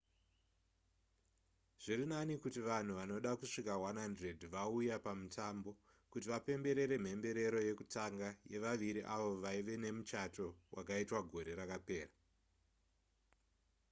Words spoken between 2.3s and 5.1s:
kuti vanhu vanoda kusvika 100 vauya